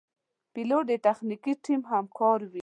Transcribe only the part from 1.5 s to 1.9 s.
ټیم